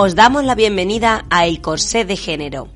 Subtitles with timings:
[0.00, 2.68] Os damos la bienvenida a El Corsé de Género,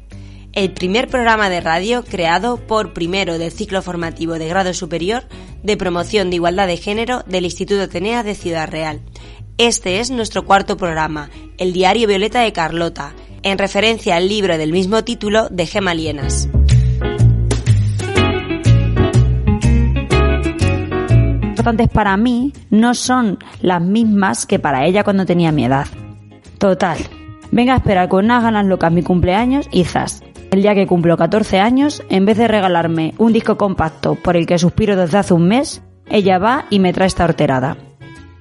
[0.55, 5.23] el primer programa de radio creado por primero del ciclo formativo de grado superior
[5.63, 9.03] de promoción de igualdad de género del Instituto Atenea de Ciudad Real.
[9.57, 13.15] Este es nuestro cuarto programa, el Diario Violeta de Carlota,
[13.45, 16.49] en referencia al libro del mismo título de Gema Lienas.
[21.63, 25.87] importantes para mí no son las mismas que para ella cuando tenía mi edad.
[26.63, 26.97] Total.
[27.51, 30.23] Venga a esperar con unas ganas locas mi cumpleaños y zas.
[30.53, 34.47] El día que cumplo 14 años, en vez de regalarme un disco compacto por el
[34.47, 37.77] que suspiro desde hace un mes, ella va y me trae esta horterada.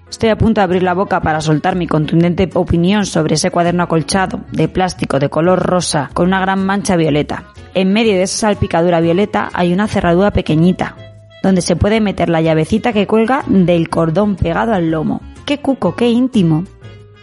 [0.08, 3.82] Estoy a punto de abrir la boca para soltar mi contundente opinión sobre ese cuaderno
[3.82, 7.46] acolchado, de plástico de color rosa, con una gran mancha violeta.
[7.74, 10.96] En medio de esa salpicadura violeta hay una cerradura pequeñita,
[11.42, 15.22] donde se puede meter la llavecita que cuelga del cordón pegado al lomo.
[15.44, 16.66] ¡Qué cuco, qué íntimo!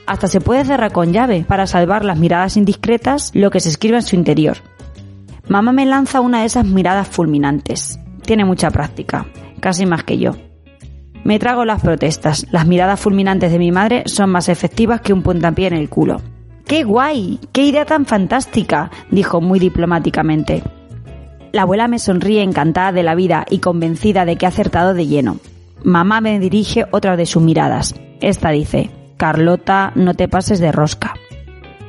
[0.08, 3.96] Hasta se puede cerrar con llave para salvar las miradas indiscretas lo que se escribe
[3.96, 4.56] en su interior.
[5.48, 8.00] Mamá me lanza una de esas miradas fulminantes.
[8.22, 9.26] Tiene mucha práctica,
[9.60, 10.34] casi más que yo.
[11.24, 12.46] Me trago las protestas.
[12.50, 16.22] Las miradas fulminantes de mi madre son más efectivas que un puntapié en el culo.
[16.64, 17.38] ¡Qué guay!
[17.52, 18.90] ¡Qué idea tan fantástica!
[19.10, 20.62] dijo muy diplomáticamente.
[21.52, 25.06] La abuela me sonríe encantada de la vida y convencida de que ha acertado de
[25.06, 25.36] lleno.
[25.84, 27.94] Mamá me dirige otra de sus miradas.
[28.20, 31.14] Esta dice, Carlota, no te pases de rosca.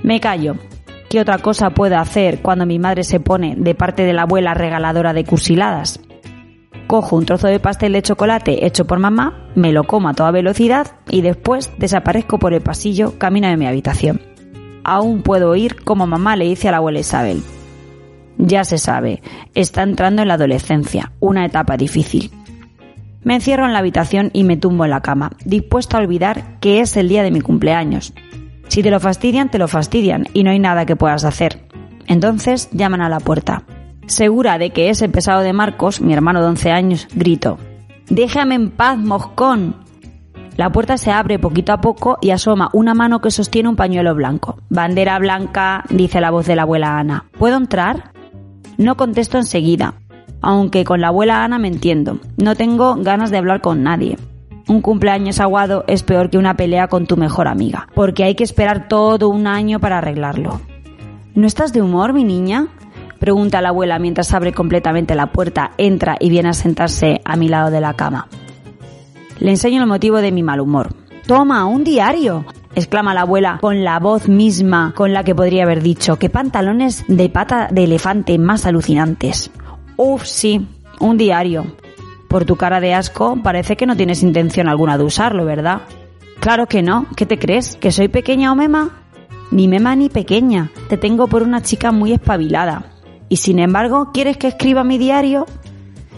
[0.01, 0.55] Me callo.
[1.09, 4.55] ¿Qué otra cosa puedo hacer cuando mi madre se pone de parte de la abuela
[4.55, 5.99] regaladora de cursiladas?
[6.87, 10.31] Cojo un trozo de pastel de chocolate hecho por mamá, me lo como a toda
[10.31, 14.21] velocidad y después desaparezco por el pasillo camino de mi habitación.
[14.83, 17.43] Aún puedo oír como mamá le dice a la abuela Isabel.
[18.39, 19.21] Ya se sabe,
[19.53, 22.31] está entrando en la adolescencia, una etapa difícil.
[23.21, 26.79] Me encierro en la habitación y me tumbo en la cama, dispuesto a olvidar que
[26.79, 28.13] es el día de mi cumpleaños.
[28.69, 31.67] Si te lo fastidian, te lo fastidian y no hay nada que puedas hacer.
[32.07, 33.63] Entonces llaman a la puerta.
[34.07, 37.57] Segura de que es el pesado de Marcos, mi hermano de 11 años, grito.
[38.09, 39.75] Déjame en paz, moscón.
[40.55, 44.15] La puerta se abre poquito a poco y asoma una mano que sostiene un pañuelo
[44.15, 44.59] blanco.
[44.69, 47.25] Bandera blanca, dice la voz de la abuela Ana.
[47.37, 48.11] ¿Puedo entrar?
[48.77, 49.95] No contesto enseguida
[50.41, 52.19] aunque con la abuela Ana me entiendo.
[52.37, 54.17] No tengo ganas de hablar con nadie.
[54.67, 58.43] Un cumpleaños aguado es peor que una pelea con tu mejor amiga, porque hay que
[58.43, 60.61] esperar todo un año para arreglarlo.
[61.33, 62.67] ¿No estás de humor, mi niña?
[63.19, 67.49] Pregunta la abuela mientras abre completamente la puerta, entra y viene a sentarse a mi
[67.49, 68.27] lado de la cama.
[69.39, 70.93] Le enseño el motivo de mi mal humor.
[71.25, 72.45] Toma, un diario,
[72.75, 77.05] exclama la abuela con la voz misma con la que podría haber dicho, qué pantalones
[77.07, 79.51] de pata de elefante más alucinantes.
[80.01, 80.65] Uf, sí,
[81.01, 81.65] un diario.
[82.29, 85.81] Por tu cara de asco, parece que no tienes intención alguna de usarlo, ¿verdad?
[86.39, 87.05] Claro que no.
[87.17, 87.75] ¿Qué te crees?
[87.75, 89.01] ¿Que soy pequeña o mema?
[89.51, 90.71] Ni mema ni pequeña.
[90.87, 92.85] Te tengo por una chica muy espabilada.
[93.27, 95.45] Y sin embargo, ¿quieres que escriba mi diario?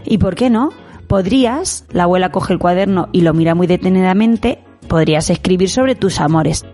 [0.05, 0.69] ¿Y por qué no?
[1.07, 6.19] Podrías, la abuela coge el cuaderno y lo mira muy detenidamente, podrías escribir sobre tus
[6.19, 6.67] amores.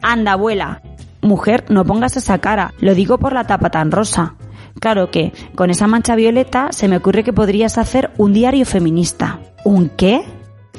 [0.00, 0.80] Anda, abuela.
[1.20, 2.72] Mujer, no pongas esa cara.
[2.80, 4.36] Lo digo por la tapa tan rosa.
[4.80, 9.40] Claro que con esa mancha violeta se me ocurre que podrías hacer un diario feminista.
[9.64, 10.22] ¿Un qué?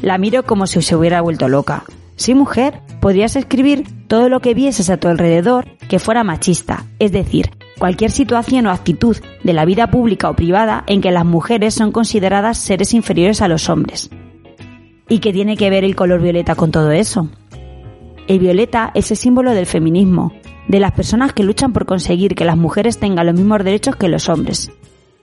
[0.02, 1.84] La miro como si se hubiera vuelto loca.
[2.16, 7.12] Sí, mujer, podrías escribir todo lo que vieses a tu alrededor que fuera machista, es
[7.12, 11.74] decir, cualquier situación o actitud de la vida pública o privada en que las mujeres
[11.74, 14.10] son consideradas seres inferiores a los hombres.
[15.10, 17.30] ¿Y qué tiene que ver el color violeta con todo eso?
[18.28, 20.34] El violeta es el símbolo del feminismo,
[20.68, 24.10] de las personas que luchan por conseguir que las mujeres tengan los mismos derechos que
[24.10, 24.72] los hombres.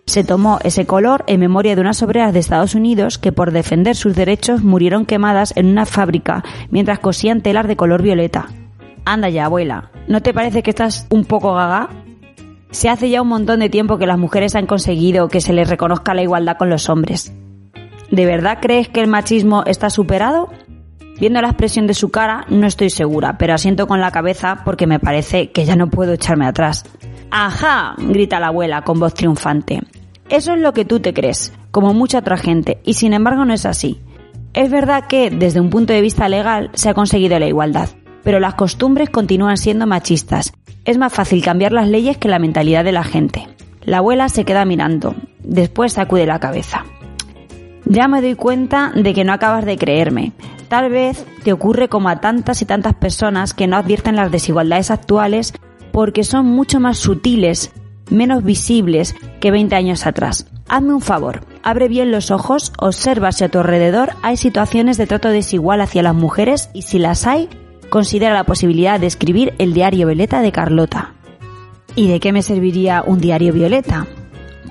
[0.07, 3.97] Se tomó ese color en memoria de unas obreras de Estados Unidos que por defender
[3.97, 8.49] sus derechos murieron quemadas en una fábrica mientras cosían telar de color violeta.
[9.07, 11.89] Anda ya, abuela, ¿no te parece que estás un poco gaga?
[12.71, 15.69] Se hace ya un montón de tiempo que las mujeres han conseguido que se les
[15.69, 17.33] reconozca la igualdad con los hombres.
[18.11, 20.51] ¿De verdad crees que el machismo está superado?
[21.19, 24.87] Viendo la expresión de su cara, no estoy segura, pero asiento con la cabeza porque
[24.87, 26.85] me parece que ya no puedo echarme atrás.
[27.31, 27.95] ¡Ajá!
[27.99, 29.81] grita la abuela con voz triunfante.
[30.29, 33.55] Eso es lo que tú te crees, como mucha otra gente, y sin embargo no
[33.55, 34.01] es así.
[34.55, 37.89] Es verdad que, desde un punto de vista legal, se ha conseguido la igualdad,
[38.23, 40.53] pero las costumbres continúan siendo machistas.
[40.85, 43.49] Es más fácil cambiar las leyes que la mentalidad de la gente.
[43.83, 46.85] La abuela se queda mirando, después sacude la cabeza.
[47.87, 50.33] Ya me doy cuenta de que no acabas de creerme.
[50.69, 54.91] Tal vez te ocurre como a tantas y tantas personas que no advierten las desigualdades
[54.91, 55.53] actuales
[55.93, 57.73] porque son mucho más sutiles,
[58.11, 60.47] menos visibles que 20 años atrás.
[60.69, 65.07] Hazme un favor, abre bien los ojos, observa si a tu alrededor hay situaciones de
[65.07, 67.49] trato desigual hacia las mujeres y si las hay,
[67.91, 71.13] considera la posibilidad de escribir el diario Violeta de Carlota.
[71.95, 74.07] ¿Y de qué me serviría un diario Violeta?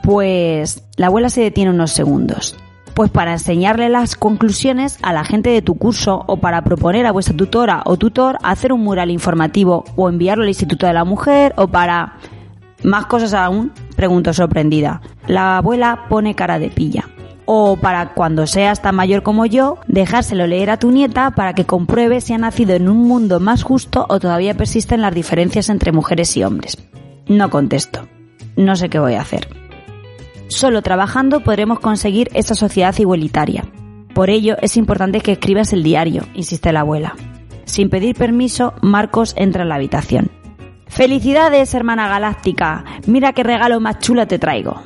[0.02, 2.58] Pues la abuela se detiene unos segundos.
[2.94, 7.12] Pues para enseñarle las conclusiones a la gente de tu curso o para proponer a
[7.12, 11.54] vuestra tutora o tutor hacer un mural informativo o enviarlo al Instituto de la Mujer
[11.58, 12.18] o para...
[12.84, 15.02] Más cosas aún, pregunto sorprendida.
[15.26, 17.08] La abuela pone cara de pilla.
[17.46, 21.66] O para cuando seas tan mayor como yo, dejárselo leer a tu nieta para que
[21.66, 25.94] compruebe si ha nacido en un mundo más justo o todavía persisten las diferencias entre
[25.94, 26.78] mujeres y hombres.
[27.28, 28.08] No contesto.
[28.56, 29.63] No sé qué voy a hacer.
[30.54, 33.66] Solo trabajando podremos conseguir esa sociedad igualitaria.
[34.14, 37.16] Por ello es importante que escribas el diario, insiste la abuela.
[37.66, 40.30] Sin pedir permiso, Marcos entra en la habitación.
[40.86, 42.86] ¡Felicidades, hermana galáctica!
[43.08, 44.84] Mira qué regalo más chulo te traigo.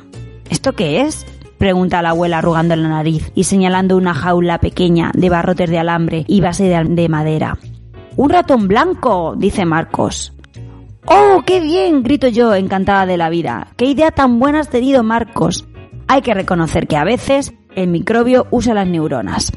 [0.48, 1.26] ¿Esto qué es?
[1.58, 6.24] pregunta la abuela arrugando la nariz y señalando una jaula pequeña de barrotes de alambre
[6.26, 7.58] y base de madera.
[8.16, 9.34] ¡Un ratón blanco!
[9.36, 10.32] dice Marcos.
[11.10, 12.02] ¡Oh, qué bien!
[12.02, 13.68] grito yo, encantada de la vida.
[13.76, 15.66] ¡Qué idea tan buena has tenido, Marcos!
[16.06, 19.52] Hay que reconocer que a veces el microbio usa las neuronas.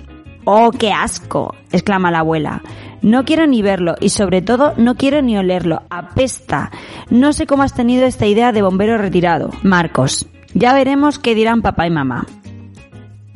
[0.45, 1.53] ¡Oh, qué asco!
[1.71, 2.61] exclama la abuela.
[3.01, 5.81] No quiero ni verlo y sobre todo no quiero ni olerlo.
[5.89, 6.71] Apesta.
[7.09, 9.49] No sé cómo has tenido esta idea de bombero retirado.
[9.63, 10.27] Marcos.
[10.53, 12.25] Ya veremos qué dirán papá y mamá.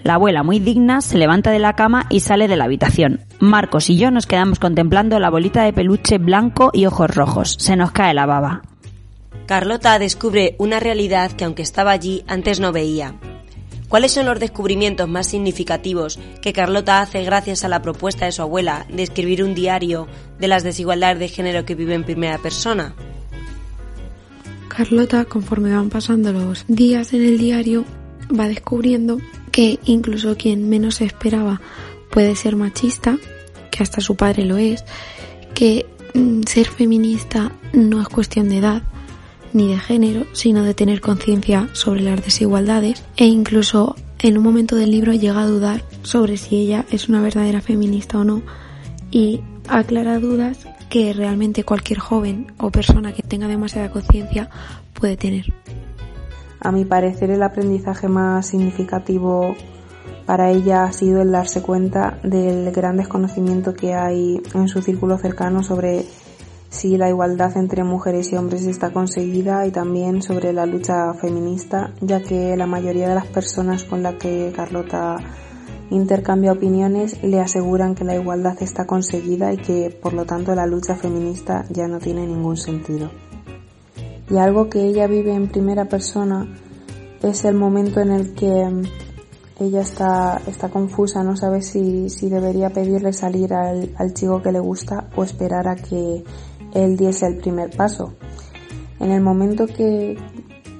[0.05, 3.21] La abuela, muy digna, se levanta de la cama y sale de la habitación.
[3.39, 7.57] Marcos y yo nos quedamos contemplando la bolita de peluche blanco y ojos rojos.
[7.59, 8.61] Se nos cae la baba.
[9.47, 13.15] Carlota descubre una realidad que aunque estaba allí antes no veía.
[13.89, 18.43] ¿Cuáles son los descubrimientos más significativos que Carlota hace gracias a la propuesta de su
[18.43, 20.07] abuela de escribir un diario
[20.39, 22.93] de las desigualdades de género que vive en primera persona?
[24.67, 27.85] Carlota, conforme van pasando los días en el diario,
[28.39, 29.17] va descubriendo
[29.55, 31.61] que incluso quien menos esperaba
[32.11, 33.17] puede ser machista,
[33.71, 34.83] que hasta su padre lo es,
[35.53, 38.81] que mm, ser feminista no es cuestión de edad
[39.53, 44.75] ni de género, sino de tener conciencia sobre las desigualdades e incluso en un momento
[44.75, 48.41] del libro llega a dudar sobre si ella es una verdadera feminista o no
[49.09, 54.49] y aclara dudas que realmente cualquier joven o persona que tenga demasiada conciencia
[54.93, 55.45] puede tener.
[56.65, 59.55] A mi parecer el aprendizaje más significativo
[60.25, 65.19] para ella ha sido el darse cuenta del gran desconocimiento que hay en su círculo
[65.19, 66.07] cercano sobre
[66.69, 71.93] si la igualdad entre mujeres y hombres está conseguida y también sobre la lucha feminista,
[72.01, 75.17] ya que la mayoría de las personas con las que Carlota
[75.91, 80.65] intercambia opiniones le aseguran que la igualdad está conseguida y que por lo tanto la
[80.65, 83.11] lucha feminista ya no tiene ningún sentido.
[84.29, 86.47] Y algo que ella vive en primera persona
[87.21, 88.83] es el momento en el que mm,
[89.59, 94.59] ella está, está confusa, no sabe si, si debería pedirle salir al, chico que le
[94.59, 96.23] gusta o esperar a que
[96.73, 98.13] él diese el primer paso.
[98.99, 100.17] En el momento que,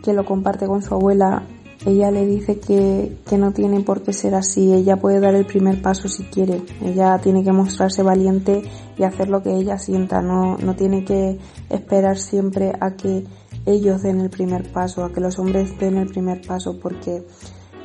[0.04, 1.44] que lo comparte con su abuela,
[1.86, 5.46] ella le dice que, que, no tiene por qué ser así, ella puede dar el
[5.46, 8.64] primer paso si quiere, ella tiene que mostrarse valiente
[8.98, 11.38] y hacer lo que ella sienta, no, no tiene que
[11.70, 13.26] esperar siempre a que
[13.66, 17.24] ellos den el primer paso, a que los hombres den el primer paso, porque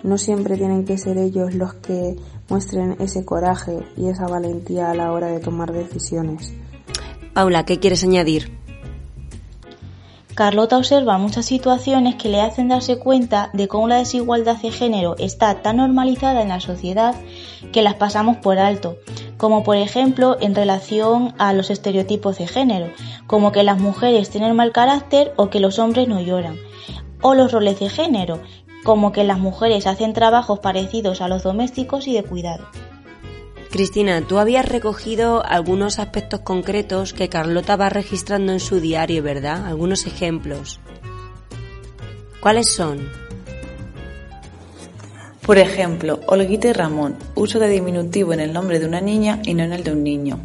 [0.03, 2.17] no siempre tienen que ser ellos los que
[2.49, 6.55] muestren ese coraje y esa valentía a la hora de tomar decisiones.
[7.35, 8.60] Paula, ¿qué quieres añadir?
[10.35, 15.17] Carlota observa muchas situaciones que le hacen darse cuenta de cómo la desigualdad de género
[15.19, 17.15] está tan normalizada en la sociedad
[17.73, 18.97] que las pasamos por alto,
[19.37, 22.91] como por ejemplo en relación a los estereotipos de género,
[23.27, 26.57] como que las mujeres tienen mal carácter o que los hombres no lloran,
[27.21, 28.41] o los roles de género,
[28.85, 32.67] como que las mujeres hacen trabajos parecidos a los domésticos y de cuidado.
[33.71, 39.65] Cristina, tú habías recogido algunos aspectos concretos que Carlota va registrando en su diario, ¿verdad?
[39.65, 40.81] Algunos ejemplos.
[42.41, 43.09] ¿Cuáles son?
[45.47, 49.55] Por ejemplo, Olguita y Ramón, uso de diminutivo en el nombre de una niña y
[49.55, 50.41] no en el de un niño.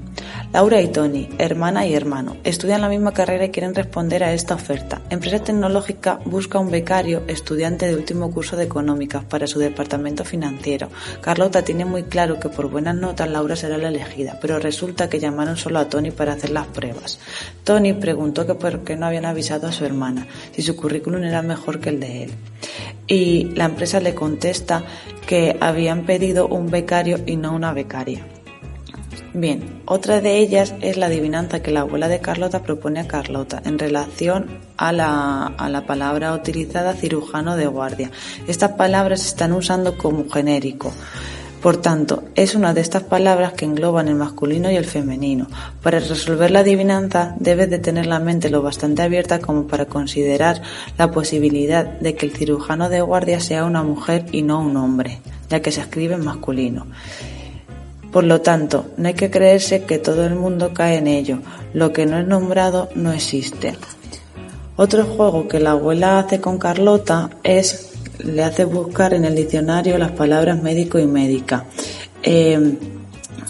[0.56, 4.56] Laura y Tony, hermana y hermano, estudian la misma carrera y quieren responder a esta
[4.56, 5.02] oferta.
[5.10, 10.88] Empresa Tecnológica busca un becario estudiante de último curso de económicas para su departamento financiero.
[11.20, 15.20] Carlota tiene muy claro que por buenas notas Laura será la elegida, pero resulta que
[15.20, 17.20] llamaron solo a Tony para hacer las pruebas.
[17.66, 21.42] Tony preguntó que por qué no habían avisado a su hermana, si su currículum era
[21.42, 22.32] mejor que el de él.
[23.08, 24.86] Y la empresa le contesta
[25.28, 28.26] que habían pedido un becario y no una becaria.
[29.38, 33.62] Bien, otra de ellas es la adivinanza que la abuela de Carlota propone a Carlota
[33.66, 38.12] en relación a la, a la palabra utilizada cirujano de guardia.
[38.48, 40.94] Estas palabras se están usando como genérico.
[41.62, 45.48] Por tanto, es una de estas palabras que engloban el masculino y el femenino.
[45.84, 50.62] Para resolver la adivinanza debes de tener la mente lo bastante abierta como para considerar
[50.98, 55.20] la posibilidad de que el cirujano de guardia sea una mujer y no un hombre,
[55.50, 56.88] ya que se escribe en masculino.
[58.16, 61.40] Por lo tanto, no hay que creerse que todo el mundo cae en ello.
[61.74, 63.76] Lo que no es nombrado no existe.
[64.78, 69.98] Otro juego que la abuela hace con Carlota es le hace buscar en el diccionario
[69.98, 71.66] las palabras médico y médica.
[72.24, 72.78] Eh,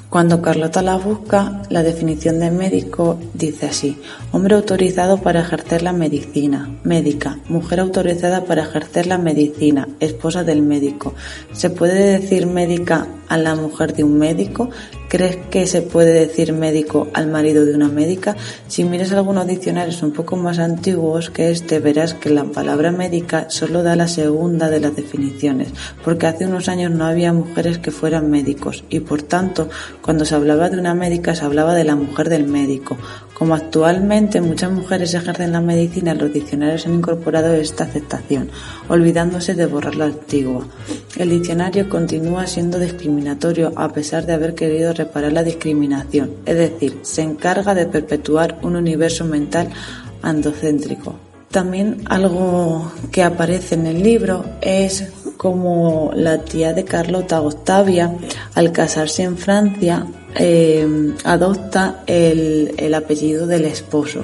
[0.09, 3.97] cuando Carlota las busca, la definición de médico dice así:
[4.31, 10.61] hombre autorizado para ejercer la medicina, médica, mujer autorizada para ejercer la medicina, esposa del
[10.61, 11.13] médico.
[11.51, 14.69] ¿Se puede decir médica a la mujer de un médico?
[15.07, 18.35] ¿Crees que se puede decir médico al marido de una médica?
[18.67, 23.49] Si miras algunos diccionarios un poco más antiguos que este, verás que la palabra médica
[23.49, 25.69] solo da la segunda de las definiciones,
[26.03, 29.69] porque hace unos años no había mujeres que fueran médicos y por tanto,
[30.05, 32.95] cuando se hablaba de una médica se hablaba de la mujer del médico.
[33.33, 38.51] Como actualmente muchas mujeres ejercen la medicina, los diccionarios han incorporado esta aceptación,
[38.87, 40.63] olvidándose de borrar la antigua.
[41.17, 46.99] El diccionario continúa siendo discriminatorio a pesar de haber querido reparar la discriminación, es decir,
[47.01, 49.69] se encarga de perpetuar un universo mental
[50.21, 51.15] andocéntrico.
[51.49, 55.03] También algo que aparece en el libro es
[55.37, 58.13] como la tía de Carlota Octavia,
[58.53, 64.23] al casarse en Francia, eh, adopta el, apellido del esposo.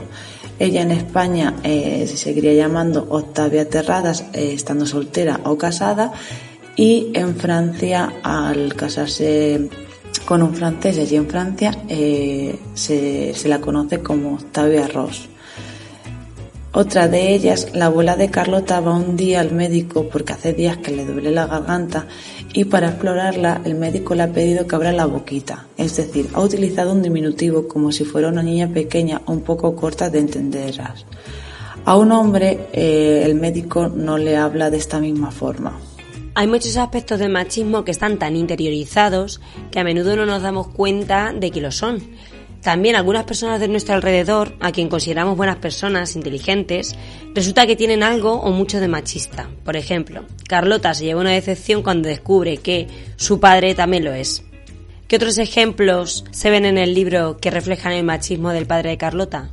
[0.59, 6.13] Ella en España eh, se seguiría llamando Octavia Terradas, eh, estando soltera o casada,
[6.75, 9.69] y en Francia, al casarse
[10.25, 15.30] con un francés allí en Francia, se, se, la conoce como Octavia Ross.
[16.73, 20.77] Otra de ellas, la abuela de Carlota va un día al médico porque hace días
[20.77, 22.07] que le duele la garganta
[22.53, 26.39] y para explorarla el médico le ha pedido que abra la boquita, es decir, ha
[26.39, 31.05] utilizado un diminutivo como si fuera una niña pequeña un poco corta de entenderás.
[31.83, 35.77] A un hombre eh, el médico no le habla de esta misma forma.
[36.35, 40.69] Hay muchos aspectos del machismo que están tan interiorizados que a menudo no nos damos
[40.69, 42.01] cuenta de que lo son
[42.61, 46.95] también algunas personas de nuestro alrededor, a quien consideramos buenas personas, inteligentes,
[47.33, 49.49] resulta que tienen algo o mucho de machista.
[49.63, 54.43] Por ejemplo, Carlota se lleva una decepción cuando descubre que su padre también lo es.
[55.07, 58.97] ¿Qué otros ejemplos se ven en el libro que reflejan el machismo del padre de
[58.97, 59.49] Carlota?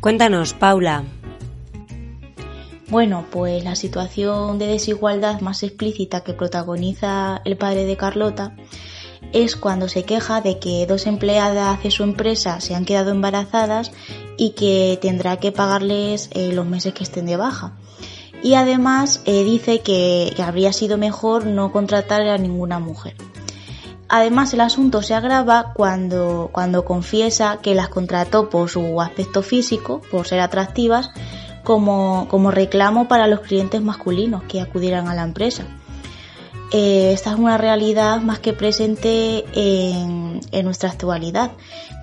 [0.00, 1.04] Cuéntanos, Paula.
[2.88, 8.54] Bueno, pues la situación de desigualdad más explícita que protagoniza el padre de Carlota
[9.32, 13.92] es cuando se queja de que dos empleadas de su empresa se han quedado embarazadas
[14.36, 17.72] y que tendrá que pagarles eh, los meses que estén de baja.
[18.42, 23.14] Y además eh, dice que, habría sido mejor no contratar a ninguna mujer.
[24.08, 30.02] Además, el asunto se agrava cuando, cuando confiesa que las contrató por su aspecto físico,
[30.10, 31.10] por ser atractivas,
[31.64, 35.64] como, como reclamo para los clientes masculinos que acudieran a la empresa.
[36.72, 41.52] Eh, esta es una realidad más que presente en, nuestra actualidad.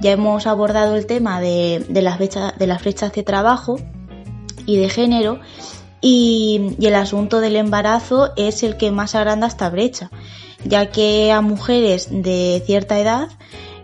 [0.01, 3.79] Ya hemos abordado el tema de, las, brechas, de las de trabajo
[4.65, 5.39] y de género
[6.01, 10.11] y, el asunto del embarazo es el que más agranda esta brecha,
[10.63, 13.29] ya que a mujeres de cierta edad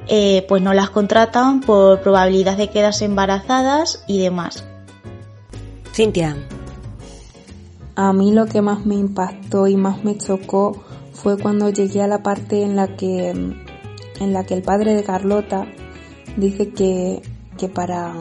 [0.08, 4.64] eh, pues no las contratan por probabilidad de quedarse embarazadas y demás.
[5.94, 6.38] Cintia,
[7.96, 10.84] a mí lo que más me impactó y más me chocó
[11.14, 15.04] fue cuando llegué a la parte en la que, en la que el padre de
[15.04, 15.66] Carlota
[16.36, 17.22] dice que,
[17.74, 18.14] para,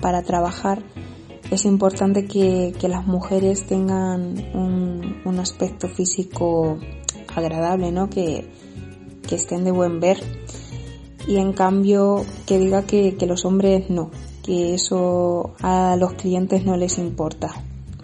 [0.00, 0.82] para trabajar
[1.50, 6.78] es importante que, las mujeres tengan un, aspecto físico
[7.34, 8.08] agradable, ¿no?
[8.10, 8.48] Que,
[9.26, 10.18] que, estén de buen ver.
[11.26, 14.10] Y en cambio que diga que, que los hombres no,
[14.42, 17.52] que eso a los clientes no les importa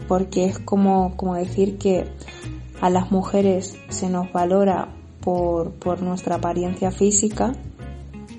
[0.08, 2.06] porque es como, como decir que
[2.80, 4.88] a las mujeres se nos valora
[5.20, 7.52] por, por nuestra apariencia física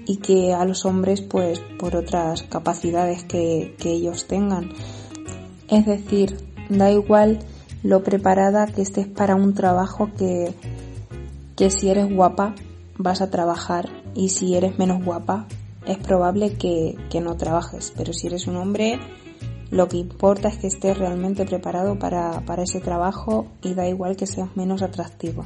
[0.05, 4.71] y que a los hombres pues por otras capacidades que, que ellos tengan.
[5.67, 6.37] Es decir,
[6.69, 7.39] da igual
[7.83, 10.53] lo preparada que estés para un trabajo que,
[11.55, 12.55] que si eres guapa
[12.97, 15.45] vas a trabajar y si eres menos guapa
[15.85, 18.99] es probable que, que no trabajes, pero si eres un hombre
[19.71, 24.15] lo que importa es que estés realmente preparado para, para ese trabajo y da igual
[24.15, 25.45] que seas menos atractivo.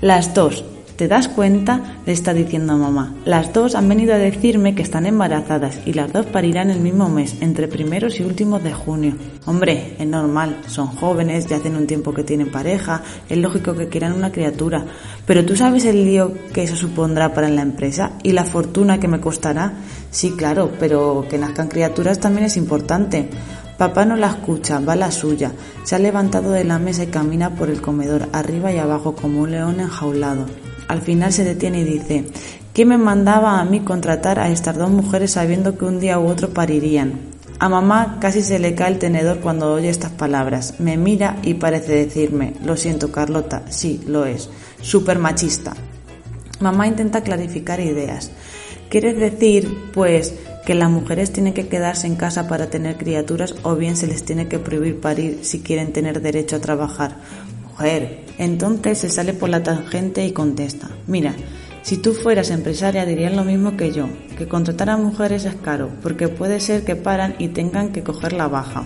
[0.00, 0.64] Las dos,
[0.96, 1.98] ¿Te das cuenta?
[2.06, 3.14] Le está diciendo a mamá.
[3.26, 7.10] Las dos han venido a decirme que están embarazadas y las dos parirán el mismo
[7.10, 9.12] mes, entre primeros y últimos de junio.
[9.44, 13.88] Hombre, es normal, son jóvenes, ya hacen un tiempo que tienen pareja, es lógico que
[13.88, 14.86] quieran una criatura.
[15.26, 19.08] Pero tú sabes el lío que eso supondrá para la empresa y la fortuna que
[19.08, 19.74] me costará.
[20.10, 23.28] Sí, claro, pero que nazcan criaturas también es importante.
[23.76, 25.52] Papá no la escucha, va a la suya.
[25.84, 29.42] Se ha levantado de la mesa y camina por el comedor, arriba y abajo como
[29.42, 30.46] un león enjaulado.
[30.88, 32.24] Al final se detiene y dice,
[32.72, 36.26] ¿qué me mandaba a mí contratar a estas dos mujeres sabiendo que un día u
[36.28, 37.34] otro parirían?
[37.58, 40.74] A mamá casi se le cae el tenedor cuando oye estas palabras.
[40.78, 44.50] Me mira y parece decirme, lo siento Carlota, sí, lo es,
[44.82, 45.74] súper machista.
[46.60, 48.30] Mamá intenta clarificar ideas.
[48.90, 50.34] ¿Quieres decir, pues,
[50.66, 54.24] que las mujeres tienen que quedarse en casa para tener criaturas o bien se les
[54.24, 57.16] tiene que prohibir parir si quieren tener derecho a trabajar?
[58.38, 61.34] Entonces se sale por la tangente y contesta, mira,
[61.82, 65.90] si tú fueras empresaria dirías lo mismo que yo, que contratar a mujeres es caro,
[66.02, 68.84] porque puede ser que paran y tengan que coger la baja.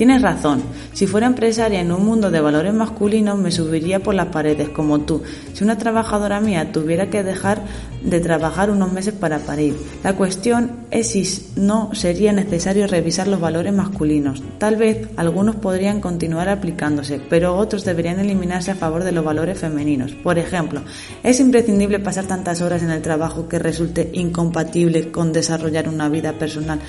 [0.00, 0.62] Tienes razón.
[0.94, 5.00] Si fuera empresaria en un mundo de valores masculinos me subiría por las paredes como
[5.00, 5.22] tú.
[5.52, 7.60] Si una trabajadora mía tuviera que dejar
[8.02, 9.76] de trabajar unos meses para parir.
[10.02, 14.42] La cuestión es si no sería necesario revisar los valores masculinos.
[14.56, 19.58] Tal vez algunos podrían continuar aplicándose, pero otros deberían eliminarse a favor de los valores
[19.58, 20.12] femeninos.
[20.12, 20.80] Por ejemplo,
[21.22, 26.32] es imprescindible pasar tantas horas en el trabajo que resulte incompatible con desarrollar una vida
[26.32, 26.80] personal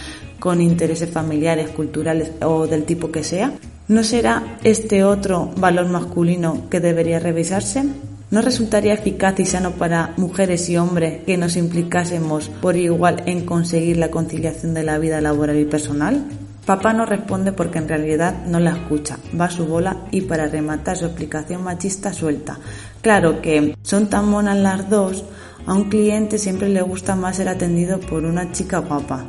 [0.42, 3.54] con intereses familiares, culturales o del tipo que sea?
[3.88, 7.84] ¿No será este otro valor masculino que debería revisarse?
[8.32, 13.46] ¿No resultaría eficaz y sano para mujeres y hombres que nos implicásemos por igual en
[13.46, 16.26] conseguir la conciliación de la vida laboral y personal?
[16.66, 20.48] Papá no responde porque en realidad no la escucha, va a su bola y para
[20.48, 22.58] rematar su explicación machista suelta.
[23.02, 25.24] Claro que son tan monas las dos,
[25.68, 29.26] a un cliente siempre le gusta más ser atendido por una chica guapa.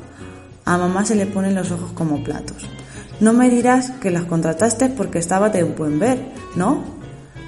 [0.65, 2.69] A mamá se le ponen los ojos como platos.
[3.21, 6.19] No me dirás que las contrataste porque estaba de buen ver,
[6.57, 6.83] ¿no?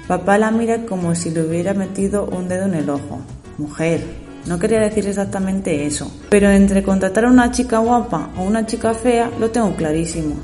[0.07, 3.19] Papá la mira como si le hubiera metido un dedo en el ojo.
[3.57, 4.01] Mujer,
[4.45, 8.93] no quería decir exactamente eso, pero entre contratar a una chica guapa o una chica
[8.93, 10.35] fea lo tengo clarísimo.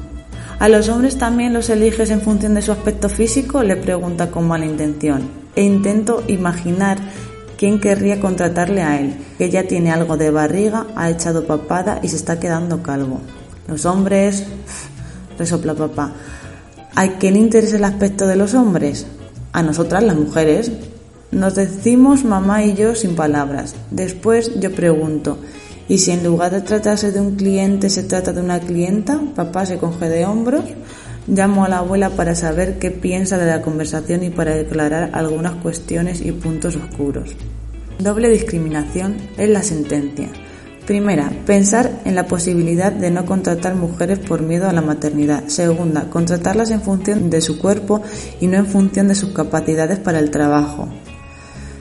[0.59, 3.63] ¿A los hombres también los eliges en función de su aspecto físico?
[3.63, 5.29] le pregunta con mala intención.
[5.55, 6.97] E intento imaginar
[7.61, 9.13] ¿Quién querría contratarle a él?
[9.37, 13.21] Que ya tiene algo de barriga, ha echado papada y se está quedando calvo.
[13.67, 14.45] Los hombres...
[15.37, 16.11] resopla papá.
[16.95, 19.05] ¿A quién interesa el aspecto de los hombres?
[19.53, 20.71] A nosotras, las mujeres.
[21.29, 23.75] Nos decimos mamá y yo sin palabras.
[23.91, 25.37] Después yo pregunto,
[25.87, 29.21] ¿y si en lugar de tratarse de un cliente se trata de una clienta?
[29.35, 30.63] Papá se coge de hombros.
[31.31, 35.53] Llamo a la abuela para saber qué piensa de la conversación y para declarar algunas
[35.53, 37.29] cuestiones y puntos oscuros.
[37.99, 40.27] Doble discriminación es la sentencia.
[40.85, 45.47] Primera, pensar en la posibilidad de no contratar mujeres por miedo a la maternidad.
[45.47, 48.01] Segunda, contratarlas en función de su cuerpo
[48.41, 50.89] y no en función de sus capacidades para el trabajo.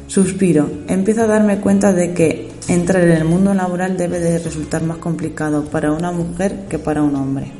[0.06, 0.70] Suspiro.
[0.86, 4.98] Empiezo a darme cuenta de que entrar en el mundo laboral debe de resultar más
[4.98, 7.59] complicado para una mujer que para un hombre.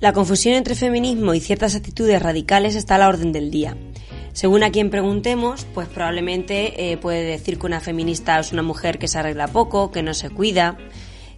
[0.00, 3.76] La confusión entre feminismo y ciertas actitudes radicales está a la orden del día.
[4.32, 9.00] Según a quien preguntemos, pues probablemente eh, puede decir que una feminista es una mujer
[9.00, 10.78] que se arregla poco, que no se cuida,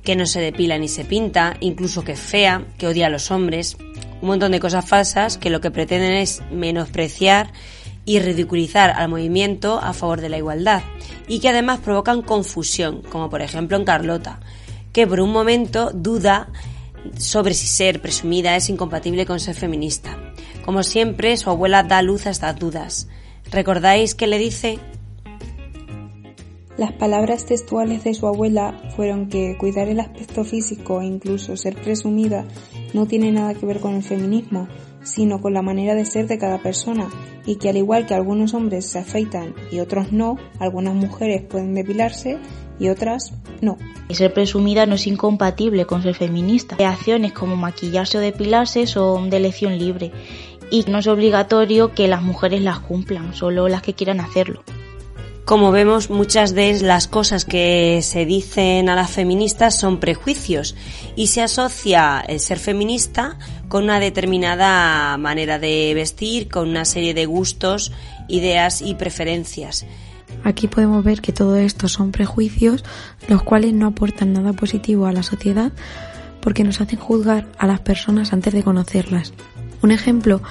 [0.03, 3.31] que no se depila ni se pinta, incluso que es fea, que odia a los
[3.31, 3.79] hombres.
[4.21, 7.55] Un montón de cosas falsas que lo que pretenden es menospreciar
[8.05, 10.83] y ridiculizar al movimiento a favor de la igualdad
[11.29, 14.41] y que además provocan confusión, como por ejemplo en Carlota,
[14.93, 16.49] que por un momento duda
[17.19, 20.19] sobre si ser presumida es incompatible con ser feminista.
[20.65, 23.09] Como siempre, su abuela da luz a estas dudas.
[23.51, 24.79] ¿Recordáis que le dice?
[26.77, 31.75] Las palabras textuales de su abuela fueron que cuidar el aspecto físico e incluso ser
[31.75, 32.47] presumida
[32.95, 34.67] no tiene nada que ver con el feminismo,
[35.03, 37.11] sino con la manera de ser de cada persona
[37.45, 41.75] y que al igual que algunos hombres se afeitan y otros no, algunas mujeres pueden
[41.75, 42.39] depilarse
[42.81, 43.79] y otras no.
[44.11, 46.77] Ser presumida no es incompatible con ser feminista.
[46.85, 50.11] Acciones como maquillarse o depilarse son de elección libre
[50.71, 54.65] y no es obligatorio que las mujeres las cumplan, solo las que quieran hacerlo.
[55.45, 60.77] Como vemos, muchas de las cosas que se dicen a las feministas son prejuicios
[61.17, 63.37] y se asocia el ser feminista
[63.69, 67.91] con una determinada manera de vestir, con una serie de gustos,
[68.29, 69.87] ideas y preferencias.
[70.45, 72.85] Aquí podemos ver que todo esto son prejuicios,
[73.29, 75.73] los cuales no aportan nada positivo a la sociedad
[76.41, 79.35] porque nos hacen juzgar a las personas antes de conocerlas.
[79.83, 80.43] Un ejemplo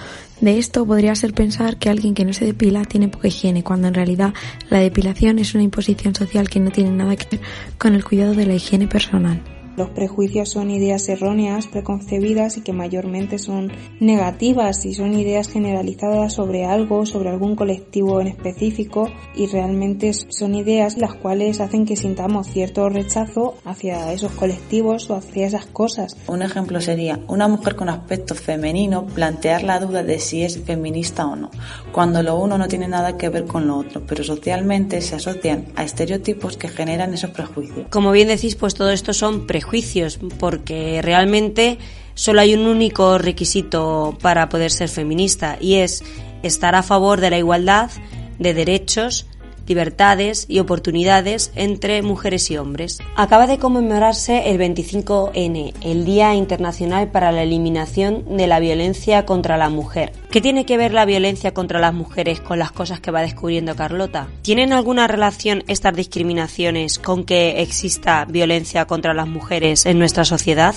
[0.42, 3.88] de esto podría ser pensar que alguien que no se depila tiene poca higiene, cuando
[3.88, 4.34] en realidad
[4.70, 7.46] la depilación es una imposición social que no tiene nada que ver
[7.78, 9.42] con el cuidado de la higiene personal.
[9.78, 16.34] Los prejuicios son ideas erróneas, preconcebidas y que mayormente son negativas y son ideas generalizadas
[16.34, 21.96] sobre algo, sobre algún colectivo en específico y realmente son ideas las cuales hacen que
[21.96, 26.18] sintamos cierto rechazo hacia esos colectivos o hacia esas cosas.
[26.28, 31.26] Un ejemplo sería una mujer con aspecto femenino plantear la duda de si es feminista
[31.26, 31.52] o no,
[31.92, 35.66] cuando lo uno no tiene nada que ver con lo otro, pero socialmente se asocian
[35.76, 37.88] a estereotipos que generan esos prejuicios.
[37.90, 41.78] Como bien decís, pues todo esto son prejuicios juicios, porque realmente
[42.14, 46.04] solo hay un único requisito para poder ser feminista y es
[46.44, 47.92] estar a favor de la igualdad
[48.40, 49.28] de derechos,
[49.70, 53.00] libertades y oportunidades entre mujeres y hombres.
[53.16, 59.56] Acaba de conmemorarse el 25N, el Día Internacional para la Eliminación de la Violencia contra
[59.58, 60.12] la Mujer.
[60.32, 63.76] ¿Qué tiene que ver la violencia contra las mujeres con las cosas que va descubriendo
[63.76, 64.28] Carlota?
[64.42, 70.76] ¿Tienen alguna relación estas discriminaciones con que exista violencia contra las mujeres en nuestra sociedad?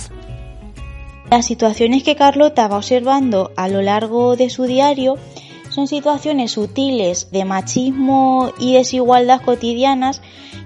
[1.31, 5.17] Las situaciones que Carlota va observando a lo largo de su diario
[5.73, 10.21] son situaciones sutiles de machismo y desigualdad cotidianas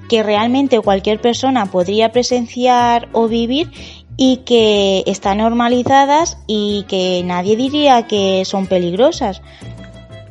[0.10, 3.72] que realmente cualquier persona podría presenciar o vivir
[4.18, 9.42] y que están normalizadas y que nadie diría que son peligrosas.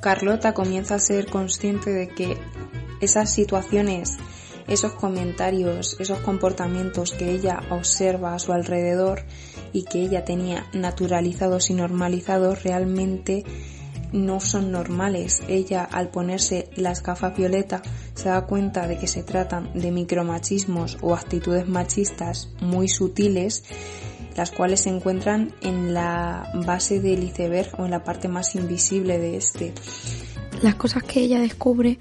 [0.00, 2.36] Carlota comienza a ser consciente de que
[3.00, 4.18] esas situaciones,
[4.66, 9.24] esos comentarios, esos comportamientos que ella observa a su alrededor
[9.72, 13.44] y que ella tenía naturalizados y normalizados realmente
[14.12, 15.42] no son normales.
[15.48, 17.82] Ella, al ponerse las gafas violeta,
[18.14, 23.64] se da cuenta de que se tratan de micromachismos o actitudes machistas muy sutiles,
[24.36, 29.18] las cuales se encuentran en la base del iceberg o en la parte más invisible
[29.18, 29.72] de este.
[30.62, 31.98] Las cosas que ella descubre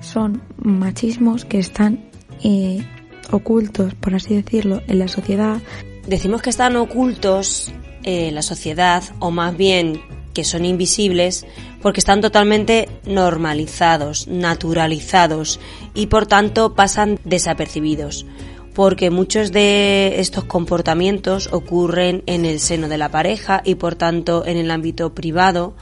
[0.00, 2.04] son machismos que están
[2.42, 2.84] eh,
[3.30, 5.60] ocultos, por así decirlo, en la sociedad.
[6.06, 10.00] Decimos que están ocultos en la sociedad, o más bien
[10.34, 11.46] que son invisibles
[11.80, 15.60] porque están totalmente normalizados, naturalizados
[15.94, 18.26] y por tanto pasan desapercibidos
[18.74, 24.44] porque muchos de estos comportamientos ocurren en el seno de la pareja y por tanto
[24.44, 25.74] en el ámbito privado,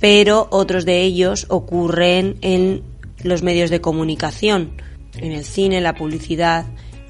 [0.00, 2.82] pero otros de ellos ocurren en
[3.24, 4.70] los medios de comunicación,
[5.18, 6.64] en el cine, en la publicidad,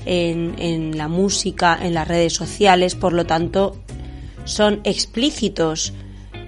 [0.06, 3.76] en, en la música, en las redes sociales, por lo tanto
[4.44, 5.92] son explícitos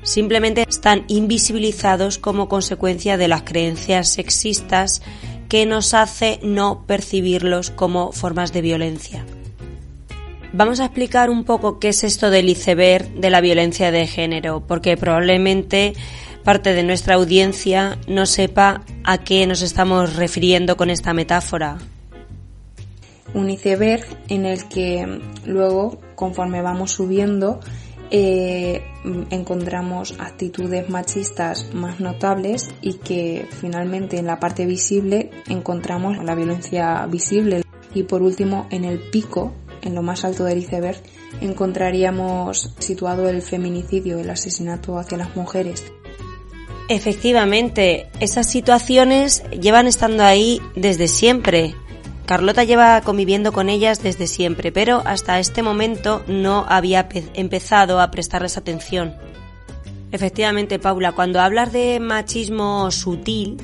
[0.04, 5.02] simplemente están invisibilizados como consecuencia de las creencias sexistas
[5.48, 9.26] que nos hace no percibirlos como formas de violencia.
[10.52, 14.62] Vamos a explicar un poco qué es esto del iceberg de la violencia de género,
[14.64, 15.94] porque probablemente
[16.44, 21.78] parte de nuestra audiencia no sepa a qué nos estamos refiriendo con esta metáfora.
[23.32, 27.58] Un iceberg en el que luego, conforme vamos subiendo,
[28.16, 28.80] eh,
[29.30, 37.04] encontramos actitudes machistas más notables y que finalmente en la parte visible encontramos la violencia
[37.06, 41.02] visible y por último en el pico, en lo más alto del iceberg,
[41.40, 45.82] encontraríamos situado el feminicidio, el asesinato hacia las mujeres.
[46.88, 51.74] Efectivamente, esas situaciones llevan estando ahí desde siempre.
[52.26, 58.10] Carlota lleva conviviendo con ellas desde siempre, pero hasta este momento no había empezado a
[58.10, 59.14] prestarles atención.
[60.10, 63.58] Efectivamente, Paula, cuando hablas de machismo sutil,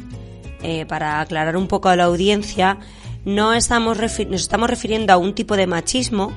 [0.62, 2.78] eh, para aclarar un poco a la audiencia,
[3.24, 6.32] no estamos nos estamos refiriendo a un tipo de machismo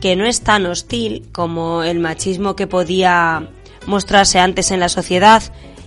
[0.00, 3.48] que no es tan hostil como el machismo que podía
[3.86, 5.42] mostrarse antes en la sociedad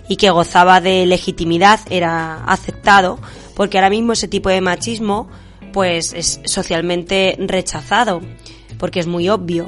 [0.08, 3.18] y que gozaba de legitimidad, era aceptado,
[3.54, 5.28] porque ahora mismo ese tipo de machismo
[5.72, 8.20] pues es socialmente rechazado,
[8.78, 9.66] porque es muy obvio.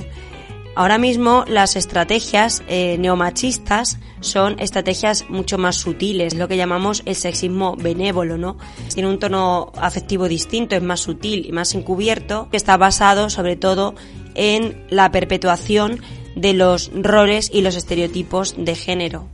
[0.76, 7.14] Ahora mismo las estrategias eh, neomachistas son estrategias mucho más sutiles, lo que llamamos el
[7.14, 8.56] sexismo benévolo, ¿no?
[8.92, 13.54] Tiene un tono afectivo distinto, es más sutil y más encubierto, que está basado sobre
[13.54, 13.94] todo
[14.34, 16.00] en la perpetuación
[16.34, 19.28] de los roles y los estereotipos de género.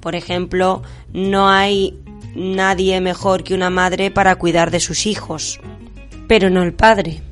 [0.00, 1.98] Por ejemplo, no hay
[2.34, 5.60] nadie mejor que una madre para cuidar de sus hijos,
[6.28, 7.22] pero no el padre.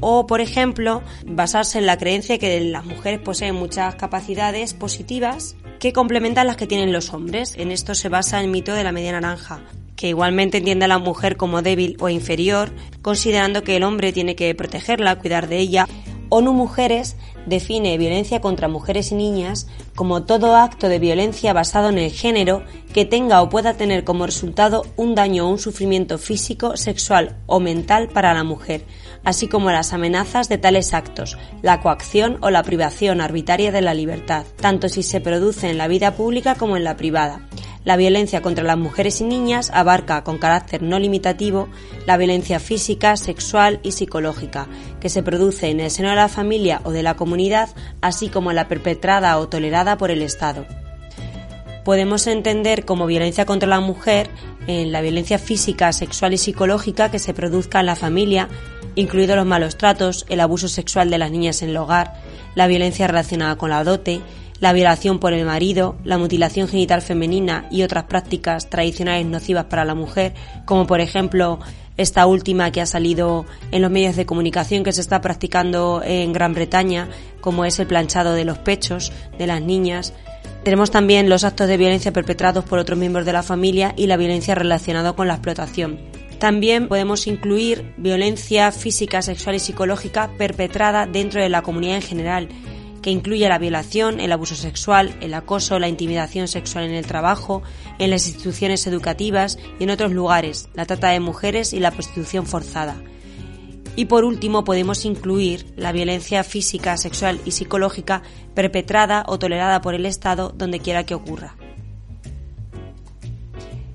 [0.00, 5.92] O, por ejemplo, basarse en la creencia que las mujeres poseen muchas capacidades positivas que
[5.92, 7.54] complementan las que tienen los hombres.
[7.56, 9.62] En esto se basa el mito de la media naranja,
[9.96, 12.70] que igualmente entiende a la mujer como débil o inferior,
[13.02, 15.88] considerando que el hombre tiene que protegerla, cuidar de ella.
[16.28, 21.98] ONU Mujeres define violencia contra mujeres y niñas como todo acto de violencia basado en
[21.98, 26.76] el género que tenga o pueda tener como resultado un daño o un sufrimiento físico,
[26.76, 28.84] sexual o mental para la mujer,
[29.24, 33.94] así como las amenazas de tales actos, la coacción o la privación arbitraria de la
[33.94, 37.40] libertad, tanto si se produce en la vida pública como en la privada
[37.86, 41.68] la violencia contra las mujeres y niñas abarca con carácter no limitativo
[42.04, 44.66] la violencia física, sexual y psicológica
[45.00, 47.70] que se produce en el seno de la familia o de la comunidad,
[48.02, 50.66] así como la perpetrada o tolerada por el Estado.
[51.84, 54.28] Podemos entender como violencia contra la mujer
[54.66, 58.48] la violencia física, sexual y psicológica que se produzca en la familia,
[58.96, 62.14] incluidos los malos tratos, el abuso sexual de las niñas en el hogar,
[62.56, 64.22] la violencia relacionada con la dote,
[64.60, 69.84] la violación por el marido, la mutilación genital femenina y otras prácticas tradicionales nocivas para
[69.84, 71.58] la mujer, como por ejemplo
[71.96, 76.32] esta última que ha salido en los medios de comunicación que se está practicando en
[76.32, 77.08] Gran Bretaña,
[77.40, 80.12] como es el planchado de los pechos de las niñas.
[80.62, 84.16] Tenemos también los actos de violencia perpetrados por otros miembros de la familia y la
[84.16, 85.98] violencia relacionada con la explotación.
[86.38, 92.48] También podemos incluir violencia física, sexual y psicológica perpetrada dentro de la comunidad en general,
[93.06, 97.62] que incluye la violación, el abuso sexual, el acoso, la intimidación sexual en el trabajo,
[98.00, 102.46] en las instituciones educativas y en otros lugares, la trata de mujeres y la prostitución
[102.46, 103.00] forzada.
[103.94, 108.24] Y por último podemos incluir la violencia física, sexual y psicológica
[108.56, 111.54] perpetrada o tolerada por el Estado donde quiera que ocurra.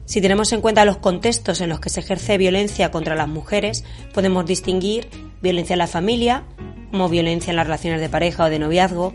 [0.06, 3.84] Si tenemos en cuenta los contextos en los que se ejerce violencia contra las mujeres,
[4.14, 5.10] podemos distinguir
[5.42, 6.44] violencia en la familia,
[6.92, 9.14] como violencia en las relaciones de pareja o de noviazgo,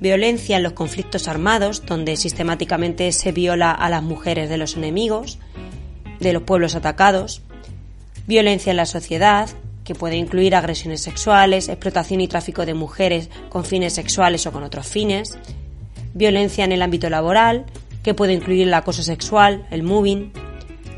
[0.00, 5.38] violencia en los conflictos armados, donde sistemáticamente se viola a las mujeres de los enemigos,
[6.20, 7.42] de los pueblos atacados,
[8.26, 9.50] violencia en la sociedad,
[9.84, 14.64] que puede incluir agresiones sexuales, explotación y tráfico de mujeres con fines sexuales o con
[14.64, 15.38] otros fines,
[16.12, 17.66] violencia en el ámbito laboral,
[18.02, 20.32] que puede incluir el acoso sexual, el moving,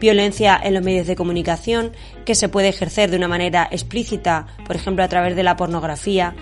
[0.00, 1.92] violencia en los medios de comunicación
[2.24, 6.34] que se puede ejercer de una manera explícita, por ejemplo a través de la pornografía,